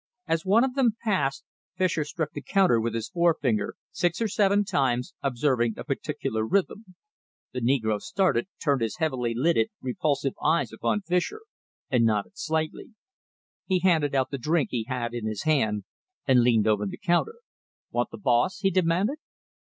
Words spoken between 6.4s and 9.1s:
rhythm. The negro started, turned his